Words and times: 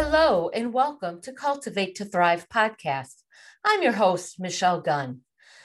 Hello, 0.00 0.48
and 0.50 0.72
welcome 0.72 1.20
to 1.22 1.32
Cultivate 1.32 1.96
to 1.96 2.04
Thrive 2.04 2.48
podcast. 2.48 3.24
I'm 3.64 3.82
your 3.82 3.94
host, 3.94 4.38
Michelle 4.38 4.80
Gunn. 4.80 5.22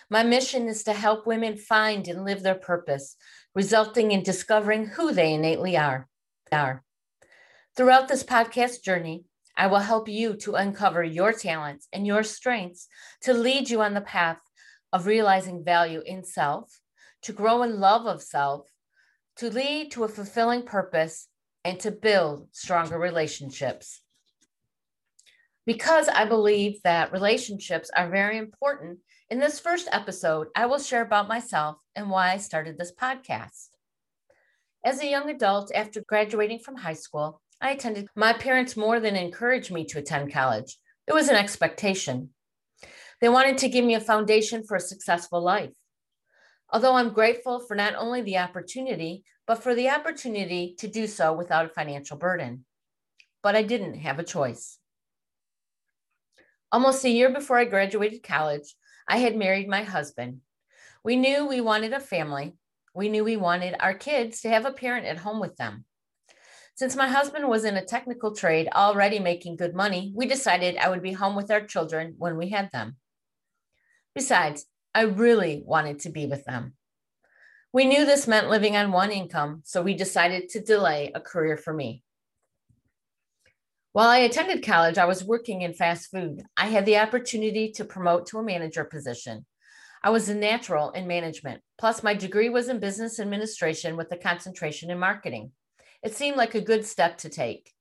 My 0.09 0.23
mission 0.23 0.67
is 0.67 0.83
to 0.85 0.93
help 0.93 1.27
women 1.27 1.55
find 1.55 2.07
and 2.07 2.25
live 2.25 2.41
their 2.41 2.55
purpose, 2.55 3.15
resulting 3.53 4.11
in 4.11 4.23
discovering 4.23 4.87
who 4.87 5.13
they 5.13 5.35
innately 5.35 5.77
are. 5.77 6.09
are. 6.51 6.83
Throughout 7.77 8.07
this 8.07 8.23
podcast 8.23 8.81
journey, 8.81 9.25
I 9.55 9.67
will 9.67 9.77
help 9.77 10.09
you 10.09 10.33
to 10.37 10.55
uncover 10.55 11.03
your 11.03 11.31
talents 11.31 11.87
and 11.93 12.07
your 12.07 12.23
strengths 12.23 12.87
to 13.21 13.33
lead 13.35 13.69
you 13.69 13.83
on 13.83 13.93
the 13.93 14.01
path 14.01 14.39
of 14.91 15.05
realizing 15.05 15.63
value 15.63 16.01
in 16.03 16.23
self, 16.23 16.79
to 17.21 17.33
grow 17.33 17.61
in 17.61 17.79
love 17.79 18.07
of 18.07 18.23
self, 18.23 18.67
to 19.35 19.51
lead 19.51 19.91
to 19.91 20.03
a 20.03 20.07
fulfilling 20.07 20.63
purpose, 20.63 21.27
and 21.63 21.79
to 21.81 21.91
build 21.91 22.47
stronger 22.51 22.97
relationships. 22.97 24.01
Because 25.65 26.09
I 26.09 26.25
believe 26.25 26.81
that 26.83 27.13
relationships 27.13 27.89
are 27.95 28.09
very 28.09 28.37
important, 28.37 28.99
in 29.29 29.39
this 29.39 29.59
first 29.59 29.87
episode, 29.91 30.47
I 30.55 30.65
will 30.65 30.79
share 30.79 31.01
about 31.01 31.29
myself 31.29 31.77
and 31.95 32.09
why 32.09 32.33
I 32.33 32.37
started 32.37 32.77
this 32.77 32.91
podcast. 32.91 33.69
As 34.85 34.99
a 34.99 35.07
young 35.07 35.29
adult, 35.29 35.71
after 35.73 36.03
graduating 36.05 36.59
from 36.59 36.75
high 36.75 36.93
school, 36.93 37.41
I 37.61 37.71
attended. 37.71 38.07
My 38.15 38.33
parents 38.33 38.75
more 38.75 38.99
than 38.99 39.15
encouraged 39.15 39.71
me 39.71 39.85
to 39.85 39.99
attend 39.99 40.33
college, 40.33 40.77
it 41.07 41.13
was 41.13 41.29
an 41.29 41.37
expectation. 41.37 42.31
They 43.21 43.29
wanted 43.29 43.57
to 43.59 43.69
give 43.69 43.85
me 43.85 43.95
a 43.95 44.01
foundation 44.01 44.63
for 44.63 44.75
a 44.75 44.81
successful 44.81 45.41
life. 45.41 45.71
Although 46.73 46.95
I'm 46.95 47.13
grateful 47.13 47.61
for 47.61 47.75
not 47.75 47.95
only 47.95 48.21
the 48.21 48.39
opportunity, 48.39 49.23
but 49.47 49.63
for 49.63 49.73
the 49.73 49.89
opportunity 49.89 50.75
to 50.79 50.87
do 50.89 51.07
so 51.07 51.31
without 51.31 51.65
a 51.65 51.69
financial 51.69 52.17
burden. 52.17 52.65
But 53.41 53.55
I 53.55 53.63
didn't 53.63 53.95
have 53.95 54.19
a 54.19 54.23
choice. 54.23 54.77
Almost 56.73 57.05
a 57.05 57.09
year 57.09 57.29
before 57.29 57.59
I 57.59 57.65
graduated 57.65 58.23
college, 58.23 58.73
I 59.07 59.17
had 59.17 59.37
married 59.37 59.67
my 59.67 59.83
husband. 59.83 60.39
We 61.03 61.15
knew 61.15 61.45
we 61.45 61.61
wanted 61.61 61.93
a 61.93 61.99
family. 61.99 62.55
We 62.95 63.09
knew 63.09 63.23
we 63.23 63.37
wanted 63.37 63.75
our 63.79 63.93
kids 63.93 64.41
to 64.41 64.49
have 64.49 64.65
a 64.65 64.71
parent 64.71 65.05
at 65.05 65.19
home 65.19 65.39
with 65.39 65.55
them. 65.55 65.85
Since 66.73 66.95
my 66.95 67.07
husband 67.07 67.47
was 67.47 67.63
in 67.63 67.77
a 67.77 67.85
technical 67.85 68.35
trade 68.35 68.69
already 68.73 69.19
making 69.19 69.57
good 69.57 69.75
money, 69.75 70.13
we 70.15 70.25
decided 70.25 70.75
I 70.77 70.89
would 70.89 71.03
be 71.03 71.11
home 71.11 71.35
with 71.35 71.51
our 71.51 71.61
children 71.61 72.15
when 72.17 72.37
we 72.37 72.49
had 72.49 72.71
them. 72.71 72.95
Besides, 74.15 74.65
I 74.95 75.01
really 75.01 75.61
wanted 75.63 75.99
to 75.99 76.09
be 76.09 76.25
with 76.25 76.43
them. 76.45 76.73
We 77.71 77.85
knew 77.85 78.03
this 78.03 78.27
meant 78.27 78.49
living 78.49 78.75
on 78.75 78.91
one 78.91 79.11
income, 79.11 79.61
so 79.63 79.83
we 79.83 79.93
decided 79.93 80.49
to 80.49 80.59
delay 80.59 81.11
a 81.13 81.21
career 81.21 81.55
for 81.55 81.71
me. 81.71 82.01
While 83.93 84.09
I 84.09 84.17
attended 84.17 84.65
college, 84.65 84.97
I 84.97 85.05
was 85.05 85.23
working 85.23 85.61
in 85.61 85.75
fast 85.75 86.09
food. 86.09 86.41
I 86.57 86.65
had 86.65 86.83
the 86.87 86.97
opportunity 86.97 87.71
to 87.73 87.85
promote 87.85 88.25
to 88.27 88.39
a 88.39 88.43
manager 88.43 88.83
position. 88.83 89.45
I 90.01 90.09
was 90.09 90.29
a 90.29 90.33
natural 90.33 90.89
in 90.89 91.05
management, 91.05 91.61
plus, 91.77 92.01
my 92.01 92.15
degree 92.15 92.49
was 92.49 92.69
in 92.69 92.79
business 92.79 93.19
administration 93.19 93.95
with 93.95 94.11
a 94.11 94.17
concentration 94.17 94.89
in 94.89 94.97
marketing. 94.97 95.51
It 96.01 96.15
seemed 96.15 96.37
like 96.37 96.55
a 96.55 96.61
good 96.61 96.87
step 96.87 97.19
to 97.19 97.29
take. 97.29 97.71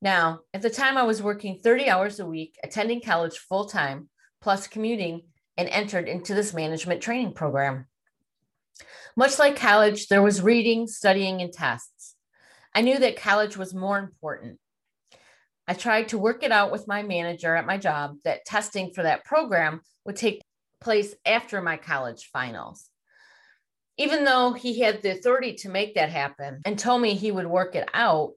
Now, 0.00 0.42
at 0.54 0.62
the 0.62 0.70
time, 0.70 0.96
I 0.96 1.02
was 1.02 1.20
working 1.20 1.58
30 1.58 1.88
hours 1.88 2.20
a 2.20 2.26
week, 2.26 2.54
attending 2.62 3.00
college 3.00 3.36
full 3.36 3.64
time, 3.64 4.08
plus 4.40 4.68
commuting, 4.68 5.22
and 5.56 5.68
entered 5.68 6.08
into 6.08 6.34
this 6.34 6.54
management 6.54 7.02
training 7.02 7.32
program. 7.32 7.86
Much 9.16 9.40
like 9.40 9.56
college, 9.56 10.06
there 10.06 10.22
was 10.22 10.40
reading, 10.40 10.86
studying, 10.86 11.42
and 11.42 11.52
tests. 11.52 12.14
I 12.72 12.82
knew 12.82 13.00
that 13.00 13.16
college 13.16 13.56
was 13.56 13.74
more 13.74 13.98
important. 13.98 14.59
I 15.70 15.74
tried 15.74 16.08
to 16.08 16.18
work 16.18 16.42
it 16.42 16.50
out 16.50 16.72
with 16.72 16.88
my 16.88 17.04
manager 17.04 17.54
at 17.54 17.64
my 17.64 17.78
job 17.78 18.16
that 18.24 18.44
testing 18.44 18.92
for 18.92 19.04
that 19.04 19.24
program 19.24 19.82
would 20.04 20.16
take 20.16 20.42
place 20.80 21.14
after 21.24 21.62
my 21.62 21.76
college 21.76 22.28
finals. 22.32 22.88
Even 23.96 24.24
though 24.24 24.52
he 24.52 24.80
had 24.80 25.00
the 25.00 25.12
authority 25.12 25.54
to 25.58 25.68
make 25.68 25.94
that 25.94 26.10
happen 26.10 26.60
and 26.64 26.76
told 26.76 27.00
me 27.00 27.14
he 27.14 27.30
would 27.30 27.46
work 27.46 27.76
it 27.76 27.88
out, 27.94 28.32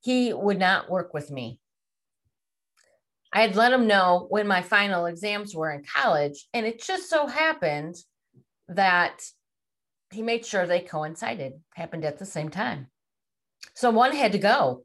he 0.00 0.32
would 0.32 0.58
not 0.58 0.90
work 0.90 1.14
with 1.14 1.30
me. 1.30 1.60
I 3.32 3.42
had 3.42 3.54
let 3.54 3.72
him 3.72 3.86
know 3.86 4.26
when 4.30 4.48
my 4.48 4.62
final 4.62 5.06
exams 5.06 5.54
were 5.54 5.70
in 5.70 5.84
college, 5.84 6.48
and 6.52 6.66
it 6.66 6.82
just 6.82 7.08
so 7.08 7.28
happened 7.28 7.94
that 8.66 9.22
he 10.10 10.22
made 10.22 10.44
sure 10.44 10.66
they 10.66 10.80
coincided, 10.80 11.52
happened 11.76 12.04
at 12.04 12.18
the 12.18 12.26
same 12.26 12.48
time. 12.48 12.88
So 13.76 13.90
one 13.90 14.12
had 14.12 14.32
to 14.32 14.38
go. 14.38 14.84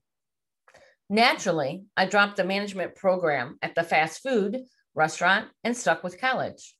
Naturally, 1.13 1.84
I 1.96 2.07
dropped 2.07 2.38
the 2.38 2.44
management 2.44 2.96
program 2.96 3.59
at 3.62 3.75
the 3.75 3.84
fast 3.84 4.24
food 4.24 4.63
restaurant 4.96 5.47
and 5.63 5.78
stuck 5.78 6.03
with 6.03 6.19
college. 6.19 6.75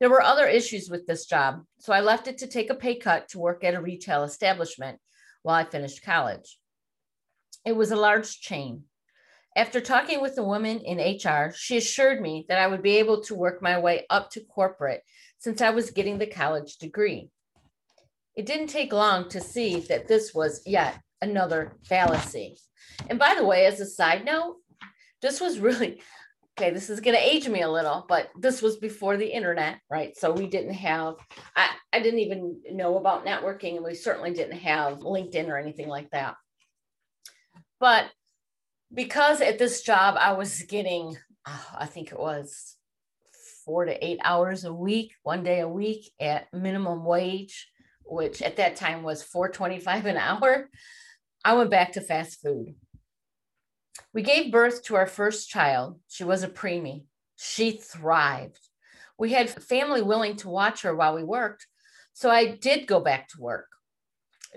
There 0.00 0.10
were 0.10 0.20
other 0.20 0.46
issues 0.46 0.90
with 0.90 1.06
this 1.06 1.24
job, 1.24 1.62
so 1.78 1.94
I 1.94 2.00
left 2.00 2.28
it 2.28 2.36
to 2.38 2.46
take 2.46 2.68
a 2.68 2.74
pay 2.74 2.96
cut 2.96 3.26
to 3.30 3.38
work 3.38 3.64
at 3.64 3.72
a 3.72 3.80
retail 3.80 4.22
establishment 4.22 4.98
while 5.44 5.54
I 5.54 5.64
finished 5.64 6.04
college. 6.04 6.58
It 7.64 7.72
was 7.72 7.90
a 7.90 7.96
large 7.96 8.38
chain. 8.42 8.82
After 9.56 9.80
talking 9.80 10.20
with 10.20 10.34
the 10.34 10.44
woman 10.44 10.80
in 10.80 10.98
HR, 10.98 11.50
she 11.56 11.78
assured 11.78 12.20
me 12.20 12.44
that 12.50 12.58
I 12.58 12.66
would 12.66 12.82
be 12.82 12.98
able 12.98 13.22
to 13.22 13.34
work 13.34 13.62
my 13.62 13.78
way 13.78 14.04
up 14.10 14.30
to 14.32 14.44
corporate 14.44 15.00
since 15.38 15.62
I 15.62 15.70
was 15.70 15.90
getting 15.90 16.18
the 16.18 16.26
college 16.26 16.76
degree. 16.76 17.30
It 18.36 18.44
didn't 18.44 18.66
take 18.66 18.92
long 18.92 19.30
to 19.30 19.40
see 19.40 19.80
that 19.88 20.06
this 20.06 20.34
was 20.34 20.60
yet 20.66 21.00
another 21.20 21.76
fallacy. 21.84 22.56
And 23.08 23.18
by 23.18 23.34
the 23.36 23.44
way, 23.44 23.66
as 23.66 23.80
a 23.80 23.86
side 23.86 24.24
note, 24.24 24.56
this 25.22 25.40
was 25.40 25.58
really 25.58 26.00
okay. 26.58 26.70
This 26.70 26.90
is 26.90 27.00
going 27.00 27.16
to 27.16 27.22
age 27.22 27.48
me 27.48 27.62
a 27.62 27.70
little, 27.70 28.04
but 28.08 28.30
this 28.38 28.60
was 28.60 28.76
before 28.76 29.16
the 29.16 29.26
internet, 29.26 29.78
right? 29.90 30.16
So 30.16 30.32
we 30.32 30.48
didn't 30.48 30.74
have, 30.74 31.14
I, 31.54 31.70
I 31.92 32.00
didn't 32.00 32.20
even 32.20 32.60
know 32.72 32.98
about 32.98 33.24
networking, 33.24 33.76
and 33.76 33.84
we 33.84 33.94
certainly 33.94 34.32
didn't 34.32 34.58
have 34.58 34.98
LinkedIn 34.98 35.48
or 35.48 35.56
anything 35.56 35.88
like 35.88 36.10
that. 36.10 36.34
But 37.78 38.06
because 38.92 39.40
at 39.40 39.58
this 39.58 39.82
job, 39.82 40.16
I 40.18 40.32
was 40.32 40.62
getting, 40.62 41.16
oh, 41.46 41.66
I 41.76 41.86
think 41.86 42.10
it 42.10 42.18
was 42.18 42.76
four 43.64 43.84
to 43.84 44.04
eight 44.04 44.18
hours 44.24 44.64
a 44.64 44.72
week, 44.72 45.12
one 45.22 45.44
day 45.44 45.60
a 45.60 45.68
week 45.68 46.10
at 46.18 46.52
minimum 46.52 47.04
wage, 47.04 47.68
which 48.04 48.42
at 48.42 48.56
that 48.56 48.76
time 48.76 49.02
was 49.02 49.22
425 49.22 50.06
an 50.06 50.16
hour. 50.16 50.68
I 51.44 51.54
went 51.54 51.70
back 51.70 51.92
to 51.92 52.00
fast 52.00 52.40
food. 52.42 52.74
We 54.12 54.22
gave 54.22 54.52
birth 54.52 54.84
to 54.84 54.96
our 54.96 55.06
first 55.06 55.48
child. 55.48 56.00
She 56.08 56.24
was 56.24 56.42
a 56.42 56.48
preemie. 56.48 57.04
She 57.36 57.72
thrived. 57.72 58.60
We 59.18 59.32
had 59.32 59.50
family 59.50 60.02
willing 60.02 60.36
to 60.36 60.48
watch 60.48 60.82
her 60.82 60.94
while 60.94 61.14
we 61.14 61.24
worked, 61.24 61.66
so 62.12 62.30
I 62.30 62.56
did 62.56 62.86
go 62.86 63.00
back 63.00 63.28
to 63.28 63.40
work. 63.40 63.66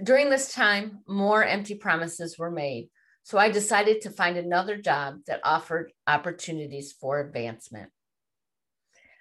During 0.02 0.30
this 0.30 0.54
time, 0.54 1.00
more 1.08 1.44
empty 1.44 1.76
promises 1.76 2.38
were 2.38 2.52
made, 2.52 2.90
so 3.24 3.38
I 3.38 3.50
decided 3.50 4.02
to 4.02 4.10
find 4.10 4.38
another 4.38 4.78
job 4.78 5.20
that 5.28 5.42
offered 5.44 5.92
opportunities 6.08 6.94
for 6.94 7.20
advancement. 7.20 7.90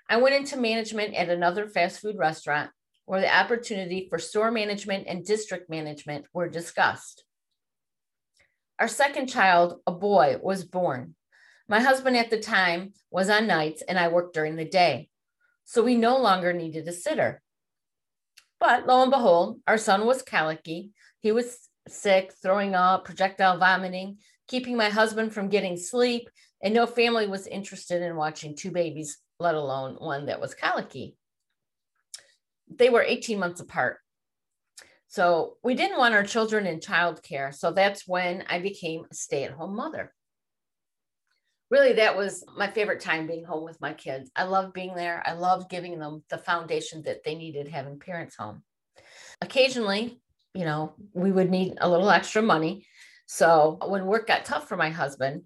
I 0.09 0.16
went 0.16 0.34
into 0.34 0.56
management 0.56 1.15
at 1.15 1.28
another 1.28 1.69
fast 1.69 2.00
food 2.00 2.16
restaurant 2.19 2.70
where 3.04 3.20
the 3.20 3.34
opportunity 3.34 4.06
for 4.09 4.19
store 4.19 4.50
management 4.50 5.06
and 5.06 5.25
district 5.25 5.69
management 5.70 6.26
were 6.32 6.49
discussed. 6.49 7.25
Our 8.80 8.88
second 8.88 9.26
child, 9.26 9.81
a 9.87 9.93
boy, 9.93 10.38
was 10.43 10.64
born. 10.64 11.14
My 11.69 11.81
husband 11.81 12.16
at 12.16 12.31
the 12.31 12.40
time 12.40 12.94
was 13.10 13.28
on 13.28 13.46
nights 13.46 13.82
and 13.87 13.99
I 13.99 14.08
worked 14.08 14.34
during 14.34 14.56
the 14.56 14.64
day. 14.64 15.10
So 15.66 15.84
we 15.84 15.96
no 15.96 16.19
longer 16.19 16.55
needed 16.55 16.88
a 16.88 16.93
sitter. 16.93 17.43
But 18.58 18.87
lo 18.87 19.02
and 19.02 19.10
behold, 19.10 19.60
our 19.69 19.76
son 19.76 20.06
was 20.06 20.22
colicky. 20.22 20.93
He 21.20 21.31
was 21.31 21.69
sick, 21.88 22.32
throwing 22.43 22.75
up, 22.75 23.05
projectile 23.05 23.58
vomiting, 23.58 24.19
keeping 24.49 24.78
my 24.78 24.88
husband 24.88 25.34
from 25.34 25.49
getting 25.49 25.76
sleep, 25.76 26.31
and 26.62 26.72
no 26.72 26.87
family 26.87 27.26
was 27.26 27.46
interested 27.46 28.02
in 28.02 28.16
watching 28.16 28.56
two 28.56 28.70
babies, 28.70 29.19
let 29.38 29.55
alone 29.55 29.96
one 29.99 30.26
that 30.26 30.40
was 30.40 30.55
colicky. 30.55 31.16
They 32.69 32.88
were 32.88 33.02
18 33.02 33.38
months 33.38 33.60
apart. 33.60 33.99
So 35.10 35.56
we 35.64 35.74
didn't 35.74 35.98
want 35.98 36.14
our 36.14 36.22
children 36.22 36.66
in 36.66 36.78
childcare. 36.78 37.52
So 37.52 37.72
that's 37.72 38.06
when 38.06 38.44
I 38.48 38.60
became 38.60 39.06
a 39.10 39.14
stay 39.14 39.42
at 39.42 39.50
home 39.50 39.74
mother. 39.74 40.14
Really, 41.68 41.94
that 41.94 42.16
was 42.16 42.44
my 42.56 42.70
favorite 42.70 43.00
time 43.00 43.26
being 43.26 43.44
home 43.44 43.64
with 43.64 43.80
my 43.80 43.92
kids. 43.92 44.30
I 44.36 44.44
loved 44.44 44.72
being 44.72 44.94
there. 44.94 45.20
I 45.26 45.32
loved 45.32 45.68
giving 45.68 45.98
them 45.98 46.22
the 46.30 46.38
foundation 46.38 47.02
that 47.02 47.24
they 47.24 47.34
needed 47.34 47.66
having 47.66 47.98
parents 47.98 48.36
home. 48.36 48.62
Occasionally, 49.40 50.20
you 50.54 50.64
know, 50.64 50.94
we 51.12 51.32
would 51.32 51.50
need 51.50 51.74
a 51.80 51.88
little 51.88 52.10
extra 52.10 52.40
money. 52.40 52.86
So 53.26 53.78
when 53.84 54.06
work 54.06 54.28
got 54.28 54.44
tough 54.44 54.68
for 54.68 54.76
my 54.76 54.90
husband, 54.90 55.42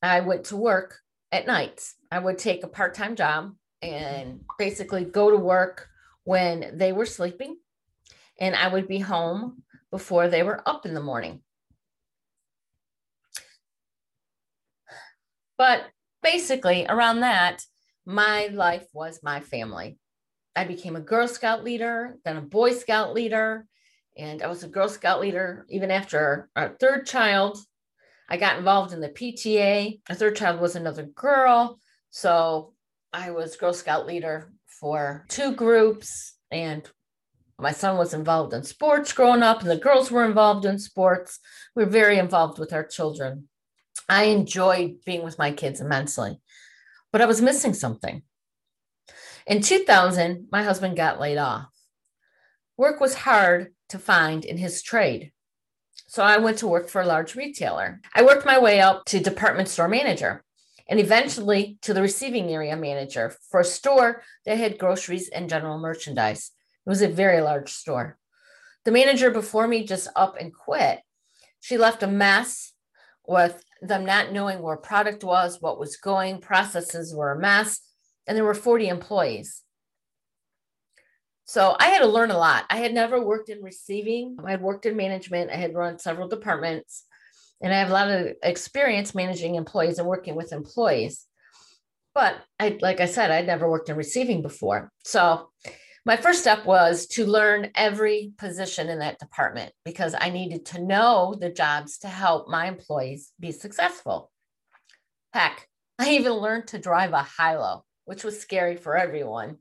I 0.00 0.20
went 0.20 0.44
to 0.44 0.56
work 0.56 1.00
at 1.32 1.48
nights. 1.48 1.96
I 2.08 2.20
would 2.20 2.38
take 2.38 2.62
a 2.62 2.68
part 2.68 2.94
time 2.94 3.16
job 3.16 3.52
and 3.82 4.42
basically 4.58 5.04
go 5.04 5.32
to 5.32 5.36
work 5.36 5.88
when 6.22 6.78
they 6.78 6.92
were 6.92 7.06
sleeping 7.06 7.56
and 8.38 8.54
I 8.54 8.68
would 8.68 8.88
be 8.88 8.98
home 8.98 9.62
before 9.90 10.28
they 10.28 10.42
were 10.42 10.62
up 10.68 10.86
in 10.86 10.94
the 10.94 11.02
morning. 11.02 11.40
But 15.56 15.84
basically, 16.22 16.86
around 16.86 17.20
that, 17.20 17.62
my 18.04 18.48
life 18.52 18.86
was 18.92 19.20
my 19.22 19.40
family. 19.40 19.98
I 20.56 20.64
became 20.64 20.96
a 20.96 21.00
Girl 21.00 21.28
Scout 21.28 21.64
leader, 21.64 22.16
then 22.24 22.36
a 22.36 22.42
Boy 22.42 22.72
Scout 22.72 23.14
leader, 23.14 23.66
and 24.16 24.42
I 24.42 24.46
was 24.46 24.62
a 24.62 24.68
Girl 24.68 24.88
Scout 24.88 25.20
leader 25.20 25.66
even 25.68 25.90
after 25.90 26.48
our 26.54 26.76
third 26.80 27.06
child. 27.06 27.58
I 28.28 28.36
got 28.36 28.58
involved 28.58 28.92
in 28.92 29.00
the 29.00 29.08
PTA. 29.08 30.00
Our 30.08 30.14
third 30.14 30.36
child 30.36 30.60
was 30.60 30.76
another 30.76 31.04
girl. 31.04 31.78
So 32.10 32.72
I 33.12 33.30
was 33.30 33.56
Girl 33.56 33.72
Scout 33.72 34.06
leader 34.06 34.52
for 34.80 35.24
two 35.28 35.52
groups 35.52 36.36
and 36.50 36.88
my 37.58 37.72
son 37.72 37.96
was 37.96 38.14
involved 38.14 38.52
in 38.52 38.64
sports 38.64 39.12
growing 39.12 39.42
up, 39.42 39.60
and 39.60 39.70
the 39.70 39.76
girls 39.76 40.10
were 40.10 40.24
involved 40.24 40.64
in 40.64 40.78
sports. 40.78 41.38
We 41.74 41.84
were 41.84 41.90
very 41.90 42.18
involved 42.18 42.58
with 42.58 42.72
our 42.72 42.84
children. 42.84 43.48
I 44.08 44.24
enjoyed 44.24 45.04
being 45.04 45.22
with 45.22 45.38
my 45.38 45.52
kids 45.52 45.80
immensely, 45.80 46.40
but 47.12 47.22
I 47.22 47.26
was 47.26 47.40
missing 47.40 47.74
something. 47.74 48.22
In 49.46 49.60
2000, 49.60 50.48
my 50.50 50.62
husband 50.62 50.96
got 50.96 51.20
laid 51.20 51.38
off. 51.38 51.68
Work 52.76 53.00
was 53.00 53.14
hard 53.14 53.72
to 53.90 53.98
find 53.98 54.44
in 54.44 54.58
his 54.58 54.82
trade. 54.82 55.32
So 56.08 56.22
I 56.22 56.38
went 56.38 56.58
to 56.58 56.68
work 56.68 56.88
for 56.88 57.02
a 57.02 57.06
large 57.06 57.34
retailer. 57.34 58.00
I 58.14 58.22
worked 58.22 58.46
my 58.46 58.58
way 58.58 58.80
up 58.80 59.04
to 59.06 59.20
department 59.20 59.68
store 59.68 59.88
manager 59.88 60.44
and 60.88 60.98
eventually 60.98 61.78
to 61.82 61.94
the 61.94 62.02
receiving 62.02 62.50
area 62.50 62.76
manager 62.76 63.34
for 63.50 63.60
a 63.60 63.64
store 63.64 64.22
that 64.44 64.58
had 64.58 64.78
groceries 64.78 65.28
and 65.28 65.48
general 65.48 65.78
merchandise. 65.78 66.50
It 66.86 66.90
was 66.90 67.02
a 67.02 67.08
very 67.08 67.40
large 67.40 67.72
store. 67.72 68.18
The 68.84 68.92
manager 68.92 69.30
before 69.30 69.66
me 69.66 69.84
just 69.84 70.08
up 70.14 70.36
and 70.38 70.52
quit. 70.52 71.00
She 71.60 71.78
left 71.78 72.02
a 72.02 72.06
mess 72.06 72.72
with 73.26 73.64
them 73.80 74.04
not 74.04 74.32
knowing 74.32 74.60
where 74.60 74.76
product 74.76 75.24
was, 75.24 75.60
what 75.60 75.78
was 75.78 75.96
going, 75.96 76.40
processes 76.40 77.14
were 77.14 77.32
a 77.32 77.38
mess, 77.38 77.80
and 78.26 78.36
there 78.36 78.44
were 78.44 78.54
40 78.54 78.88
employees. 78.88 79.62
So 81.46 81.76
I 81.78 81.86
had 81.86 82.00
to 82.00 82.06
learn 82.06 82.30
a 82.30 82.38
lot. 82.38 82.64
I 82.70 82.78
had 82.78 82.94
never 82.94 83.22
worked 83.22 83.50
in 83.50 83.62
receiving. 83.62 84.36
I 84.44 84.50
had 84.50 84.62
worked 84.62 84.86
in 84.86 84.96
management. 84.96 85.50
I 85.50 85.56
had 85.56 85.74
run 85.74 85.98
several 85.98 86.28
departments, 86.28 87.04
and 87.62 87.72
I 87.72 87.78
have 87.78 87.90
a 87.90 87.94
lot 87.94 88.10
of 88.10 88.28
experience 88.42 89.14
managing 89.14 89.54
employees 89.54 89.98
and 89.98 90.08
working 90.08 90.36
with 90.36 90.52
employees. 90.52 91.26
But 92.14 92.36
I, 92.60 92.78
like 92.80 93.00
I 93.00 93.06
said, 93.06 93.30
I'd 93.30 93.46
never 93.46 93.68
worked 93.70 93.88
in 93.88 93.96
receiving 93.96 94.40
before. 94.40 94.90
So 95.04 95.50
my 96.04 96.16
first 96.16 96.40
step 96.40 96.66
was 96.66 97.06
to 97.06 97.26
learn 97.26 97.70
every 97.74 98.32
position 98.36 98.88
in 98.88 98.98
that 98.98 99.18
department 99.18 99.72
because 99.84 100.14
I 100.18 100.30
needed 100.30 100.66
to 100.66 100.82
know 100.82 101.34
the 101.38 101.50
jobs 101.50 101.98
to 101.98 102.08
help 102.08 102.48
my 102.48 102.66
employees 102.66 103.32
be 103.40 103.52
successful. 103.52 104.30
Heck, 105.32 105.68
I 105.98 106.10
even 106.10 106.32
learned 106.32 106.68
to 106.68 106.78
drive 106.78 107.12
a 107.12 107.22
high 107.22 107.56
low, 107.56 107.84
which 108.04 108.24
was 108.24 108.40
scary 108.40 108.76
for 108.76 108.96
everyone 108.96 109.58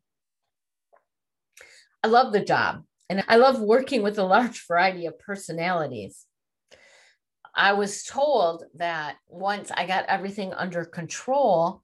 I 2.03 2.09
love 2.09 2.33
the 2.33 2.43
job 2.43 2.83
and 3.09 3.23
I 3.29 3.37
love 3.37 3.61
working 3.61 4.03
with 4.03 4.19
a 4.19 4.23
large 4.23 4.65
variety 4.67 5.05
of 5.05 5.17
personalities. 5.19 6.25
I 7.55 7.73
was 7.73 8.03
told 8.03 8.65
that 8.75 9.15
once 9.27 9.71
I 9.71 9.85
got 9.85 10.05
everything 10.07 10.53
under 10.53 10.83
control, 10.85 11.81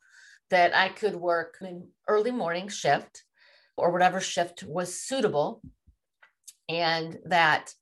that 0.50 0.76
I 0.76 0.90
could 0.90 1.16
work 1.16 1.58
an 1.62 1.90
early 2.08 2.32
morning 2.32 2.68
shift 2.68 3.24
or 3.80 3.92
whatever 3.92 4.20
shift 4.20 4.64
was 4.64 5.00
suitable. 5.00 5.62
And 6.68 7.18
that 7.26 7.74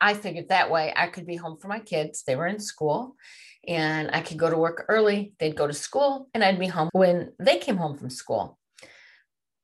I 0.00 0.14
figured 0.14 0.48
that 0.48 0.70
way 0.70 0.92
I 0.96 1.08
could 1.08 1.26
be 1.26 1.36
home 1.36 1.58
for 1.58 1.68
my 1.68 1.78
kids. 1.78 2.22
They 2.26 2.34
were 2.34 2.46
in 2.46 2.58
school 2.58 3.16
and 3.68 4.10
I 4.12 4.20
could 4.22 4.38
go 4.38 4.48
to 4.50 4.56
work 4.56 4.86
early. 4.88 5.34
They'd 5.38 5.56
go 5.56 5.66
to 5.66 5.72
school 5.72 6.28
and 6.34 6.42
I'd 6.42 6.58
be 6.58 6.66
home 6.66 6.88
when 6.92 7.32
they 7.38 7.58
came 7.58 7.76
home 7.76 7.96
from 7.96 8.10
school. 8.10 8.58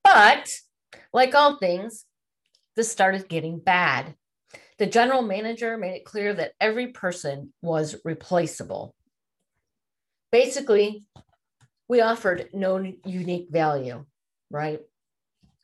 But 0.05 0.51
like 1.13 1.35
all 1.35 1.57
things, 1.59 2.05
this 2.77 2.91
started 2.91 3.29
getting 3.29 3.59
bad. 3.59 4.15
The 4.79 4.87
general 4.87 5.23
manager 5.23 5.79
made 5.79 5.95
it 5.95 6.05
clear 6.05 6.35
that 6.35 6.53
every 6.61 6.89
person 6.89 7.53
was 7.63 7.97
replaceable. 8.05 8.95
Basically, 10.31 11.07
we 11.89 12.03
offered 12.03 12.51
no 12.53 12.77
unique 13.05 13.49
value, 13.51 14.05
right? 14.51 14.81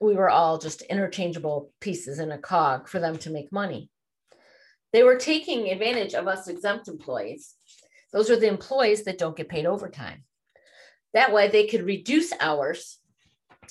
We 0.03 0.17
were 0.17 0.31
all 0.31 0.59
just 0.59 0.83
interchangeable 0.83 1.71
pieces 1.81 2.19
in 2.19 2.33
a 2.33 2.39
cog 2.39 2.89
for 2.89 2.99
them 2.99 3.19
to 3.19 3.31
make 3.31 3.53
money. 3.53 3.89
They 4.93 5.05
were 5.05 5.17
taking 5.17 5.71
advantage 5.71 6.15
of 6.15 6.27
us 6.27 6.49
exempt 6.49 6.89
employees. 6.89 7.55
Those 8.13 8.29
are 8.29 8.37
the 8.37 8.49
employees 8.49 9.05
that 9.05 9.17
don't 9.17 9.37
get 9.37 9.49
paid 9.49 9.65
overtime. 9.65 10.25
That 11.15 11.33
way, 11.33 11.49
they 11.49 11.69
could 11.69 11.87
reduce 11.87 12.33
hours 12.41 12.99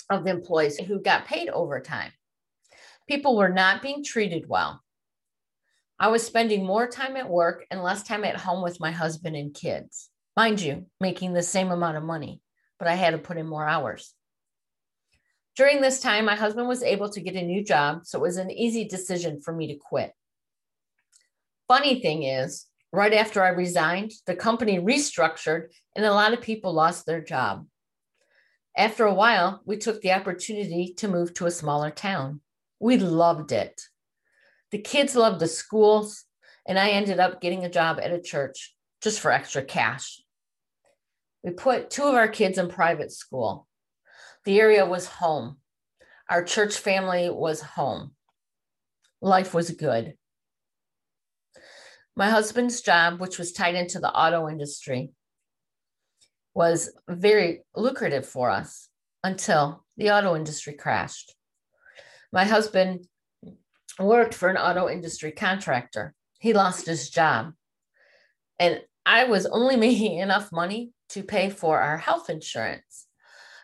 of 0.09 0.23
the 0.23 0.29
employees 0.29 0.77
who 0.77 1.01
got 1.01 1.25
paid 1.25 1.49
overtime. 1.49 2.13
People 3.09 3.35
were 3.35 3.49
not 3.49 3.81
being 3.81 4.01
treated 4.01 4.47
well. 4.47 4.81
I 5.99 6.07
was 6.07 6.25
spending 6.25 6.65
more 6.65 6.87
time 6.87 7.17
at 7.17 7.29
work 7.29 7.65
and 7.69 7.83
less 7.83 8.03
time 8.03 8.23
at 8.23 8.37
home 8.37 8.63
with 8.63 8.79
my 8.79 8.91
husband 8.91 9.35
and 9.35 9.53
kids. 9.53 10.09
Mind 10.37 10.61
you, 10.61 10.85
making 11.01 11.33
the 11.33 11.43
same 11.43 11.71
amount 11.71 11.97
of 11.97 12.03
money, 12.03 12.39
but 12.79 12.87
I 12.87 12.95
had 12.95 13.11
to 13.11 13.17
put 13.17 13.37
in 13.37 13.47
more 13.47 13.67
hours. 13.67 14.13
During 15.61 15.79
this 15.79 15.99
time, 15.99 16.25
my 16.25 16.33
husband 16.33 16.67
was 16.67 16.81
able 16.81 17.07
to 17.09 17.21
get 17.21 17.35
a 17.35 17.45
new 17.45 17.63
job, 17.63 18.07
so 18.07 18.17
it 18.17 18.23
was 18.23 18.37
an 18.37 18.49
easy 18.49 18.83
decision 18.83 19.41
for 19.41 19.53
me 19.53 19.67
to 19.67 19.75
quit. 19.75 20.11
Funny 21.67 22.01
thing 22.01 22.23
is, 22.23 22.65
right 22.91 23.13
after 23.13 23.43
I 23.43 23.49
resigned, 23.49 24.11
the 24.25 24.35
company 24.35 24.79
restructured 24.79 25.67
and 25.95 26.03
a 26.03 26.15
lot 26.15 26.33
of 26.33 26.41
people 26.41 26.73
lost 26.73 27.05
their 27.05 27.21
job. 27.21 27.67
After 28.75 29.05
a 29.05 29.13
while, 29.13 29.61
we 29.63 29.77
took 29.77 30.01
the 30.01 30.13
opportunity 30.13 30.95
to 30.97 31.07
move 31.07 31.35
to 31.35 31.45
a 31.45 31.51
smaller 31.51 31.91
town. 31.91 32.41
We 32.79 32.97
loved 32.97 33.51
it. 33.51 33.83
The 34.71 34.79
kids 34.79 35.15
loved 35.15 35.39
the 35.39 35.47
schools, 35.47 36.25
and 36.67 36.79
I 36.79 36.89
ended 36.89 37.19
up 37.19 37.39
getting 37.39 37.65
a 37.65 37.69
job 37.69 37.99
at 38.01 38.11
a 38.11 38.19
church 38.19 38.73
just 39.03 39.19
for 39.19 39.29
extra 39.31 39.61
cash. 39.61 40.23
We 41.43 41.51
put 41.51 41.91
two 41.91 42.05
of 42.05 42.15
our 42.15 42.29
kids 42.29 42.57
in 42.57 42.67
private 42.67 43.11
school. 43.11 43.67
The 44.45 44.59
area 44.59 44.85
was 44.85 45.05
home. 45.05 45.57
Our 46.29 46.43
church 46.43 46.77
family 46.77 47.29
was 47.29 47.61
home. 47.61 48.11
Life 49.21 49.53
was 49.53 49.71
good. 49.71 50.15
My 52.15 52.29
husband's 52.29 52.81
job, 52.81 53.19
which 53.19 53.37
was 53.37 53.51
tied 53.51 53.75
into 53.75 53.99
the 53.99 54.11
auto 54.11 54.49
industry, 54.49 55.11
was 56.53 56.91
very 57.07 57.61
lucrative 57.75 58.25
for 58.25 58.49
us 58.49 58.89
until 59.23 59.85
the 59.97 60.11
auto 60.11 60.35
industry 60.35 60.73
crashed. 60.73 61.35
My 62.31 62.45
husband 62.45 63.07
worked 63.99 64.33
for 64.33 64.49
an 64.49 64.57
auto 64.57 64.89
industry 64.89 65.31
contractor. 65.31 66.13
He 66.39 66.53
lost 66.53 66.85
his 66.85 67.09
job. 67.09 67.53
And 68.59 68.81
I 69.05 69.25
was 69.25 69.45
only 69.45 69.75
making 69.87 70.17
enough 70.17 70.51
money 70.51 70.91
to 71.09 71.23
pay 71.23 71.49
for 71.49 71.79
our 71.79 71.97
health 71.97 72.29
insurance. 72.29 73.07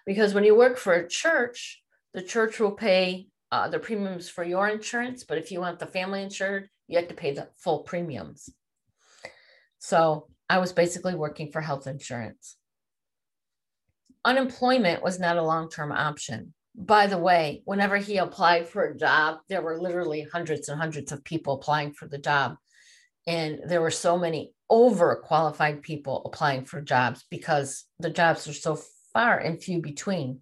Because 0.08 0.34
when 0.34 0.44
you 0.44 0.56
work 0.56 0.78
for 0.78 0.94
a 0.94 1.08
church, 1.08 1.84
the 2.16 2.24
church 2.24 2.60
will 2.60 2.72
pay 2.72 3.28
uh, 3.52 3.70
the 3.70 3.78
premiums 3.78 4.28
for 4.28 4.44
your 4.44 4.68
insurance. 4.68 5.24
But 5.24 5.38
if 5.38 5.52
you 5.52 5.60
want 5.60 5.78
the 5.78 5.86
family 5.86 6.24
insured, 6.24 6.68
you 6.88 6.98
have 6.98 7.10
to 7.10 7.14
pay 7.14 7.36
the 7.36 7.50
full 7.58 7.84
premiums. 7.84 8.50
So 9.78 10.28
I 10.50 10.58
was 10.58 10.74
basically 10.74 11.14
working 11.14 11.52
for 11.52 11.62
health 11.62 11.86
insurance 11.86 12.58
unemployment 14.28 15.02
was 15.02 15.20
not 15.20 15.38
a 15.38 15.42
long 15.42 15.70
term 15.70 15.92
option. 15.92 16.54
By 16.76 17.08
the 17.08 17.18
way, 17.18 17.64
whenever 17.66 17.98
he 17.98 18.18
applied 18.18 18.68
for 18.68 18.84
a 18.84 18.98
job, 18.98 19.38
there 19.48 19.62
were 19.62 19.82
literally 19.82 20.28
hundreds 20.32 20.70
and 20.70 20.80
hundreds 20.80 21.12
of 21.12 21.24
people 21.24 21.54
applying 21.54 21.94
for 21.94 22.08
the 22.08 22.20
job. 22.20 22.58
And 23.26 23.62
there 23.66 23.82
were 23.82 23.92
so 23.92 24.18
many 24.18 24.52
overqualified 24.70 25.82
people 25.82 26.22
applying 26.26 26.66
for 26.66 26.82
jobs 26.82 27.26
because 27.32 27.86
the 28.00 28.10
jobs 28.10 28.48
are 28.48 28.54
so 28.54 28.80
far 29.18 29.40
and 29.40 29.60
few 29.60 29.82
between. 29.82 30.42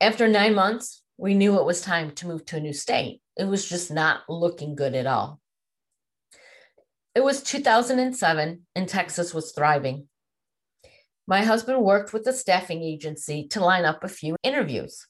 After 0.00 0.26
nine 0.26 0.54
months, 0.54 1.02
we 1.18 1.34
knew 1.34 1.58
it 1.58 1.66
was 1.66 1.82
time 1.82 2.12
to 2.12 2.26
move 2.26 2.46
to 2.46 2.56
a 2.56 2.60
new 2.60 2.72
state. 2.72 3.20
It 3.36 3.44
was 3.44 3.68
just 3.68 3.90
not 3.90 4.20
looking 4.26 4.74
good 4.74 4.94
at 4.94 5.06
all. 5.06 5.38
It 7.14 7.22
was 7.22 7.42
2007 7.42 8.66
and 8.74 8.88
Texas 8.88 9.34
was 9.34 9.52
thriving 9.52 10.08
my 11.26 11.42
husband 11.42 11.82
worked 11.82 12.12
with 12.12 12.26
a 12.26 12.32
staffing 12.32 12.82
agency 12.82 13.48
to 13.48 13.60
line 13.60 13.84
up 13.84 14.04
a 14.04 14.08
few 14.08 14.36
interviews. 14.42 15.06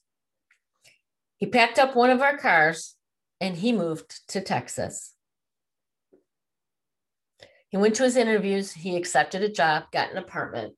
He 1.36 1.46
packed 1.46 1.78
up 1.78 1.94
one 1.94 2.10
of 2.10 2.22
our 2.22 2.38
cars 2.38 2.96
and 3.40 3.54
he 3.54 3.70
moved 3.70 4.26
to 4.28 4.40
Texas. 4.40 5.12
He 7.68 7.76
went 7.76 7.94
to 7.96 8.04
his 8.04 8.16
interviews, 8.16 8.72
he 8.72 8.96
accepted 8.96 9.42
a 9.42 9.50
job, 9.50 9.84
got 9.92 10.10
an 10.10 10.16
apartment, 10.16 10.74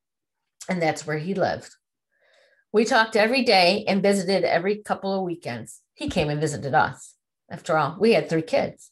and 0.69 0.81
that's 0.81 1.07
where 1.07 1.19
he 1.19 1.35
lived. 1.35 1.71
We 2.73 2.85
talked 2.85 3.17
every 3.17 3.45
day 3.45 3.85
and 3.89 4.03
visited 4.03 4.45
every 4.45 4.77
couple 4.77 5.13
of 5.13 5.25
weekends. 5.25 5.81
He 5.95 6.09
came 6.09 6.29
and 6.29 6.41
visited 6.41 6.75
us. 6.75 7.15
After 7.51 7.79
all, 7.79 7.97
we 7.99 8.13
had 8.13 8.29
three 8.29 8.43
kids. 8.43 8.91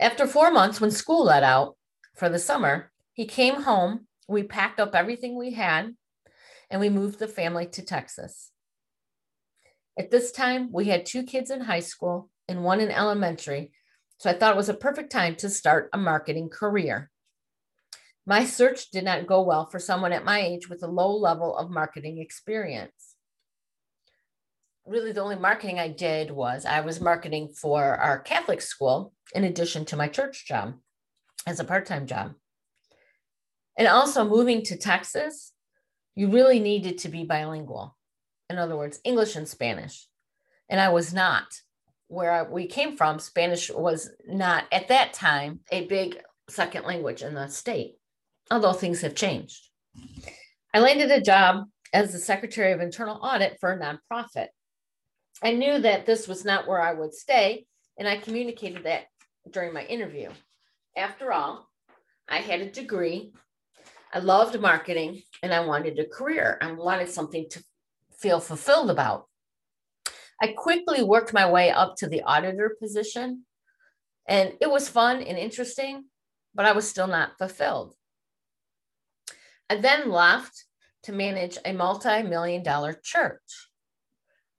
After 0.00 0.26
four 0.26 0.50
months, 0.50 0.80
when 0.80 0.90
school 0.90 1.24
let 1.24 1.42
out 1.42 1.76
for 2.14 2.28
the 2.28 2.38
summer, 2.38 2.90
he 3.12 3.26
came 3.26 3.62
home 3.62 4.06
we 4.28 4.42
packed 4.42 4.80
up 4.80 4.94
everything 4.94 5.36
we 5.36 5.52
had 5.52 5.94
and 6.70 6.80
we 6.80 6.88
moved 6.88 7.18
the 7.18 7.28
family 7.28 7.66
to 7.66 7.84
Texas. 7.84 8.50
At 9.98 10.10
this 10.10 10.32
time, 10.32 10.72
we 10.72 10.86
had 10.86 11.06
two 11.06 11.22
kids 11.22 11.50
in 11.50 11.60
high 11.60 11.80
school 11.80 12.30
and 12.48 12.64
one 12.64 12.80
in 12.80 12.90
elementary, 12.90 13.72
so 14.18 14.30
I 14.30 14.32
thought 14.32 14.52
it 14.52 14.56
was 14.56 14.68
a 14.68 14.74
perfect 14.74 15.12
time 15.12 15.36
to 15.36 15.48
start 15.48 15.90
a 15.92 15.98
marketing 15.98 16.48
career. 16.48 17.10
My 18.26 18.44
search 18.44 18.90
did 18.90 19.04
not 19.04 19.26
go 19.26 19.42
well 19.42 19.66
for 19.66 19.78
someone 19.78 20.12
at 20.12 20.24
my 20.24 20.40
age 20.40 20.68
with 20.68 20.82
a 20.82 20.88
low 20.88 21.14
level 21.14 21.56
of 21.56 21.70
marketing 21.70 22.18
experience. 22.18 23.16
Really, 24.86 25.12
the 25.12 25.20
only 25.22 25.36
marketing 25.36 25.78
I 25.78 25.88
did 25.88 26.30
was 26.30 26.64
I 26.64 26.80
was 26.80 27.00
marketing 27.00 27.52
for 27.54 27.96
our 27.96 28.18
Catholic 28.18 28.60
school 28.60 29.12
in 29.34 29.44
addition 29.44 29.84
to 29.86 29.96
my 29.96 30.08
church 30.08 30.46
job 30.46 30.74
as 31.46 31.60
a 31.60 31.64
part 31.64 31.86
time 31.86 32.06
job. 32.06 32.32
And 33.76 33.88
also 33.88 34.24
moving 34.24 34.62
to 34.64 34.76
Texas, 34.76 35.52
you 36.14 36.28
really 36.28 36.60
needed 36.60 36.98
to 36.98 37.08
be 37.08 37.24
bilingual. 37.24 37.96
In 38.48 38.58
other 38.58 38.76
words, 38.76 39.00
English 39.04 39.36
and 39.36 39.48
Spanish. 39.48 40.06
And 40.68 40.80
I 40.80 40.90
was 40.90 41.12
not. 41.12 41.60
Where 42.08 42.44
we 42.44 42.66
came 42.66 42.96
from, 42.96 43.18
Spanish 43.18 43.70
was 43.70 44.10
not 44.26 44.64
at 44.70 44.88
that 44.88 45.12
time 45.12 45.60
a 45.72 45.86
big 45.86 46.20
second 46.48 46.84
language 46.84 47.22
in 47.22 47.34
the 47.34 47.48
state, 47.48 47.96
although 48.50 48.72
things 48.72 49.00
have 49.00 49.14
changed. 49.14 49.68
I 50.72 50.80
landed 50.80 51.10
a 51.10 51.20
job 51.20 51.66
as 51.92 52.12
the 52.12 52.18
Secretary 52.18 52.72
of 52.72 52.80
Internal 52.80 53.20
Audit 53.22 53.58
for 53.60 53.72
a 53.72 53.78
nonprofit. 53.78 54.48
I 55.42 55.52
knew 55.52 55.78
that 55.78 56.06
this 56.06 56.26
was 56.26 56.44
not 56.44 56.66
where 56.66 56.80
I 56.80 56.92
would 56.92 57.14
stay, 57.14 57.66
and 57.98 58.08
I 58.08 58.16
communicated 58.16 58.84
that 58.84 59.04
during 59.50 59.72
my 59.72 59.84
interview. 59.84 60.30
After 60.96 61.32
all, 61.32 61.68
I 62.28 62.38
had 62.38 62.60
a 62.60 62.70
degree 62.70 63.32
I 64.14 64.20
loved 64.20 64.60
marketing 64.60 65.22
and 65.42 65.52
I 65.52 65.66
wanted 65.66 65.98
a 65.98 66.06
career. 66.06 66.56
I 66.62 66.70
wanted 66.70 67.08
something 67.08 67.48
to 67.50 67.64
feel 68.16 68.38
fulfilled 68.38 68.88
about. 68.88 69.26
I 70.40 70.54
quickly 70.56 71.02
worked 71.02 71.32
my 71.32 71.50
way 71.50 71.72
up 71.72 71.96
to 71.96 72.08
the 72.08 72.22
auditor 72.22 72.76
position, 72.80 73.44
and 74.28 74.52
it 74.60 74.70
was 74.70 74.88
fun 74.88 75.20
and 75.20 75.36
interesting, 75.36 76.04
but 76.54 76.64
I 76.64 76.72
was 76.72 76.88
still 76.88 77.08
not 77.08 77.38
fulfilled. 77.38 77.94
I 79.70 79.76
then 79.76 80.10
left 80.10 80.64
to 81.04 81.12
manage 81.12 81.58
a 81.64 81.72
multi 81.72 82.22
million 82.22 82.62
dollar 82.62 82.92
church. 82.92 83.68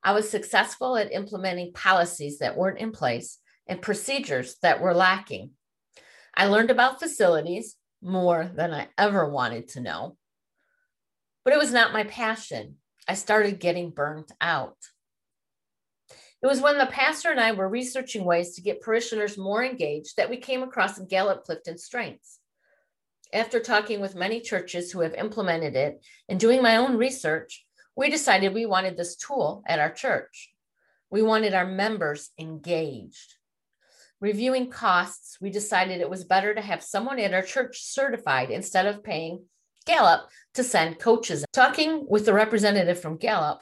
I 0.04 0.14
was 0.14 0.30
successful 0.30 0.98
at 0.98 1.12
implementing 1.12 1.74
policies 1.74 2.40
that 2.40 2.58
weren't 2.58 2.80
in 2.80 2.92
place 2.92 3.40
and 3.68 3.82
procedures 3.82 4.56
that 4.62 4.82
were 4.82 4.94
lacking. 4.94 5.52
I 6.36 6.48
learned 6.48 6.70
about 6.70 7.00
facilities 7.00 7.76
more 8.02 8.50
than 8.54 8.72
I 8.72 8.88
ever 8.98 9.28
wanted 9.28 9.70
to 9.70 9.82
know. 9.82 10.18
But 11.44 11.54
it 11.54 11.60
was 11.60 11.72
not 11.72 11.94
my 11.94 12.04
passion. 12.04 12.76
I 13.08 13.16
started 13.16 13.60
getting 13.60 13.92
burnt 13.92 14.32
out. 14.42 14.78
It 16.44 16.48
was 16.48 16.62
when 16.62 16.78
the 16.78 16.86
pastor 16.86 17.32
and 17.32 17.40
I 17.40 17.54
were 17.54 17.68
researching 17.68 18.26
ways 18.26 18.56
to 18.56 18.62
get 18.62 18.82
parishioners 18.82 19.38
more 19.38 19.64
engaged 19.64 20.18
that 20.18 20.30
we 20.30 20.38
came 20.38 20.62
across 20.62 21.00
Gallup 21.00 21.44
Clifton 21.44 21.78
Strengths. 21.78 22.40
After 23.36 23.60
talking 23.60 24.00
with 24.00 24.16
many 24.16 24.40
churches 24.40 24.94
who 24.94 25.02
have 25.02 25.14
implemented 25.14 25.76
it 25.76 26.02
and 26.30 26.40
doing 26.40 26.64
my 26.64 26.78
own 26.78 26.96
research, 26.96 27.66
we 27.94 28.10
decided 28.10 28.54
we 28.54 28.66
wanted 28.66 28.96
this 28.96 29.18
tool 29.18 29.62
at 29.68 29.78
our 29.78 29.92
church. 29.92 30.54
We 31.10 31.22
wanted 31.22 31.54
our 31.54 31.66
members 31.66 32.30
engaged. 32.40 33.36
Reviewing 34.22 34.70
costs, 34.70 35.38
we 35.42 35.50
decided 35.50 36.00
it 36.00 36.10
was 36.10 36.24
better 36.24 36.56
to 36.56 36.62
have 36.62 36.82
someone 36.82 37.20
at 37.20 37.34
our 37.34 37.42
church 37.42 37.84
certified 37.84 38.52
instead 38.52 38.86
of 38.86 39.04
paying 39.04 39.44
Gallup 39.86 40.30
to 40.54 40.64
send 40.64 41.00
coaches. 41.00 41.44
Talking 41.52 42.06
with 42.08 42.26
the 42.26 42.34
representative 42.34 43.02
from 43.02 43.18
Gallup, 43.18 43.60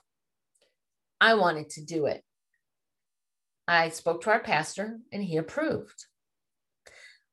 I 1.20 1.34
wanted 1.34 1.72
to 1.72 1.84
do 1.84 2.06
it. 2.06 2.24
I 3.68 3.89
spoke 3.89 4.22
to 4.22 4.30
our 4.30 4.39
pastor 4.39 5.00
and 5.12 5.24
he 5.24 5.38
approved. 5.38 6.06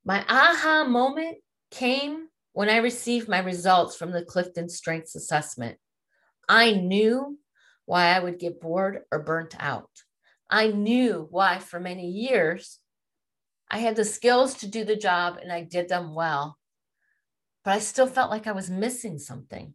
My 0.03 0.25
aha 0.27 0.85
moment 0.89 1.37
came 1.69 2.29
when 2.53 2.69
I 2.69 2.77
received 2.77 3.29
my 3.29 3.39
results 3.39 3.95
from 3.95 4.11
the 4.11 4.25
Clifton 4.25 4.69
Strengths 4.69 5.15
Assessment. 5.15 5.77
I 6.49 6.71
knew 6.71 7.39
why 7.85 8.07
I 8.07 8.19
would 8.19 8.39
get 8.39 8.61
bored 8.61 9.01
or 9.11 9.19
burnt 9.19 9.55
out. 9.59 9.89
I 10.49 10.67
knew 10.67 11.27
why, 11.29 11.59
for 11.59 11.79
many 11.79 12.07
years, 12.09 12.79
I 13.69 13.77
had 13.77 13.95
the 13.95 14.03
skills 14.03 14.55
to 14.55 14.67
do 14.67 14.83
the 14.83 14.97
job 14.97 15.37
and 15.41 15.51
I 15.51 15.61
did 15.61 15.87
them 15.87 16.13
well, 16.13 16.57
but 17.63 17.71
I 17.71 17.79
still 17.79 18.07
felt 18.07 18.29
like 18.29 18.47
I 18.47 18.51
was 18.51 18.69
missing 18.69 19.17
something. 19.17 19.73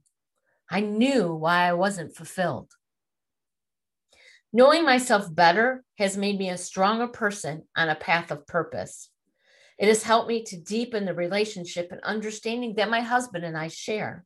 I 0.71 0.81
knew 0.81 1.33
why 1.33 1.67
I 1.67 1.73
wasn't 1.73 2.15
fulfilled. 2.15 2.73
Knowing 4.53 4.85
myself 4.85 5.35
better 5.35 5.83
has 5.99 6.17
made 6.17 6.39
me 6.39 6.51
a 6.51 6.59
stronger 6.59 7.09
person 7.09 7.63
on 7.77 7.89
a 7.89 7.95
path 7.95 8.31
of 8.31 8.47
purpose. 8.47 9.11
It 9.79 9.89
has 9.89 10.03
helped 10.03 10.29
me 10.29 10.43
to 10.45 10.61
deepen 10.61 11.05
the 11.05 11.15
relationship 11.15 11.93
and 11.93 12.01
understanding 12.03 12.75
that 12.77 12.91
my 12.91 13.01
husband 13.01 13.45
and 13.45 13.57
I 13.57 13.69
share. 13.69 14.25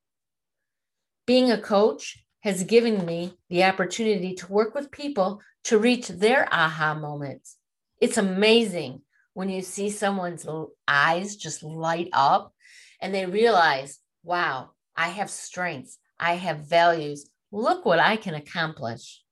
Being 1.26 1.50
a 1.50 1.60
coach 1.60 2.24
has 2.40 2.64
given 2.64 3.04
me 3.04 3.34
the 3.48 3.64
opportunity 3.64 4.34
to 4.34 4.52
work 4.52 4.74
with 4.74 4.90
people 4.90 5.40
to 5.64 5.78
reach 5.78 6.08
their 6.08 6.48
aha 6.52 6.94
moments. 6.94 7.56
It's 8.00 8.16
amazing 8.16 9.02
when 9.34 9.48
you 9.48 9.62
see 9.62 9.90
someone's 9.90 10.46
eyes 10.88 11.36
just 11.36 11.62
light 11.62 12.08
up 12.12 12.54
and 13.00 13.14
they 13.14 13.26
realize, 13.26 13.98
wow, 14.22 14.70
I 14.96 15.08
have 15.08 15.30
strengths, 15.30 15.98
I 16.18 16.34
have 16.34 16.68
values. 16.68 17.28
Look 17.52 17.84
what 17.84 17.98
I 17.98 18.16
can 18.16 18.34
accomplish. 18.34 19.22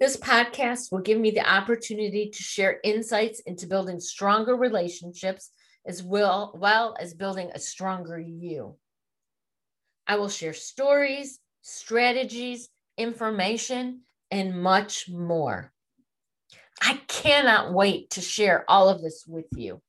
This 0.00 0.16
podcast 0.16 0.90
will 0.90 1.00
give 1.00 1.18
me 1.18 1.30
the 1.30 1.48
opportunity 1.48 2.30
to 2.30 2.42
share 2.42 2.80
insights 2.82 3.40
into 3.40 3.66
building 3.66 4.00
stronger 4.00 4.56
relationships 4.56 5.50
as 5.86 6.02
well, 6.02 6.52
well 6.58 6.96
as 6.98 7.14
building 7.14 7.50
a 7.54 7.60
stronger 7.60 8.18
you. 8.18 8.76
I 10.06 10.16
will 10.16 10.28
share 10.28 10.52
stories, 10.52 11.38
strategies, 11.62 12.68
information, 12.98 14.00
and 14.30 14.60
much 14.60 15.08
more. 15.08 15.72
I 16.82 17.00
cannot 17.06 17.72
wait 17.72 18.10
to 18.10 18.20
share 18.20 18.64
all 18.68 18.88
of 18.88 19.00
this 19.00 19.24
with 19.26 19.46
you. 19.56 19.80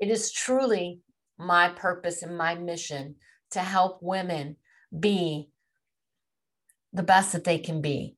It 0.00 0.10
is 0.10 0.30
truly 0.30 1.00
my 1.38 1.70
purpose 1.70 2.22
and 2.22 2.38
my 2.38 2.54
mission 2.54 3.16
to 3.50 3.60
help 3.60 3.98
women 4.00 4.56
be 4.98 5.50
the 6.92 7.02
best 7.02 7.32
that 7.32 7.44
they 7.44 7.58
can 7.58 7.80
be. 7.80 8.17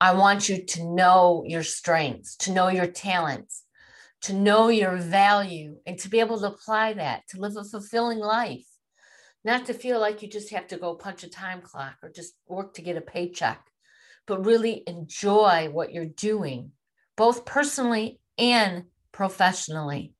I 0.00 0.14
want 0.14 0.48
you 0.48 0.64
to 0.64 0.94
know 0.94 1.44
your 1.46 1.62
strengths, 1.62 2.36
to 2.38 2.52
know 2.52 2.68
your 2.68 2.86
talents, 2.86 3.64
to 4.22 4.32
know 4.32 4.68
your 4.68 4.96
value, 4.96 5.78
and 5.86 5.98
to 5.98 6.08
be 6.08 6.20
able 6.20 6.38
to 6.40 6.46
apply 6.46 6.94
that, 6.94 7.22
to 7.30 7.40
live 7.40 7.56
a 7.56 7.64
fulfilling 7.64 8.18
life. 8.18 8.66
Not 9.44 9.66
to 9.66 9.74
feel 9.74 10.00
like 10.00 10.22
you 10.22 10.28
just 10.28 10.50
have 10.50 10.68
to 10.68 10.76
go 10.76 10.94
punch 10.94 11.24
a 11.24 11.28
time 11.28 11.62
clock 11.62 11.96
or 12.02 12.10
just 12.10 12.34
work 12.46 12.74
to 12.74 12.82
get 12.82 12.96
a 12.96 13.00
paycheck, 13.00 13.64
but 14.26 14.44
really 14.44 14.82
enjoy 14.86 15.68
what 15.70 15.92
you're 15.92 16.06
doing 16.06 16.72
both 17.16 17.44
personally 17.44 18.20
and 18.38 18.84
professionally. 19.10 20.14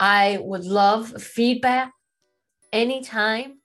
I 0.00 0.38
would 0.40 0.64
love 0.64 1.22
feedback 1.22 1.92
anytime. 2.72 3.58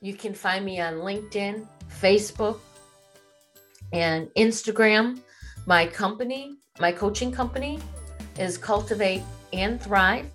You 0.00 0.14
can 0.14 0.32
find 0.32 0.64
me 0.64 0.80
on 0.80 0.94
LinkedIn, 0.94 1.66
Facebook, 2.00 2.60
and 3.92 4.28
Instagram. 4.36 5.20
My 5.66 5.86
company, 5.86 6.56
my 6.78 6.92
coaching 6.92 7.32
company 7.32 7.78
is 8.38 8.58
Cultivate 8.58 9.22
and 9.52 9.80
Thrive. 9.80 10.30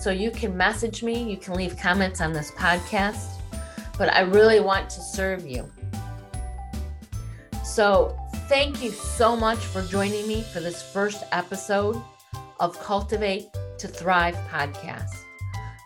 So 0.00 0.10
you 0.10 0.30
can 0.30 0.56
message 0.56 1.02
me, 1.02 1.30
you 1.30 1.36
can 1.36 1.54
leave 1.54 1.76
comments 1.76 2.20
on 2.20 2.32
this 2.32 2.50
podcast, 2.52 3.40
but 3.96 4.12
I 4.12 4.20
really 4.20 4.60
want 4.60 4.90
to 4.90 5.00
serve 5.00 5.46
you. 5.46 5.70
So 7.64 8.16
Thank 8.48 8.82
you 8.82 8.90
so 8.90 9.34
much 9.34 9.58
for 9.58 9.80
joining 9.80 10.28
me 10.28 10.42
for 10.42 10.60
this 10.60 10.82
first 10.82 11.24
episode 11.32 12.00
of 12.60 12.78
Cultivate 12.78 13.46
to 13.78 13.88
Thrive 13.88 14.36
podcast. 14.50 15.16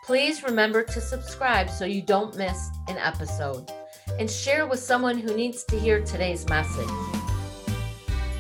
Please 0.04 0.42
remember 0.42 0.82
to 0.82 1.00
subscribe 1.00 1.70
so 1.70 1.84
you 1.84 2.02
don't 2.02 2.36
miss 2.36 2.68
an 2.88 2.96
episode 2.98 3.70
and 4.18 4.30
share 4.30 4.66
with 4.66 4.80
someone 4.80 5.16
who 5.16 5.34
needs 5.34 5.64
to 5.64 5.78
hear 5.78 6.02
today's 6.02 6.48
message. 6.48 6.88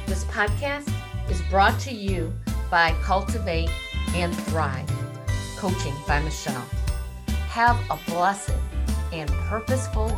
This 0.06 0.24
podcast 0.24 0.92
is 1.30 1.40
brought 1.50 1.78
to 1.80 1.92
you 1.92 2.32
by 2.70 2.92
Cultivate 3.02 3.70
and 4.14 4.34
Thrive, 4.34 4.90
coaching 5.56 5.94
by 6.06 6.20
Michelle. 6.20 6.66
Have 7.48 7.78
a 7.90 7.98
blessed 8.10 8.52
and 9.12 9.30
purposeful 9.48 10.08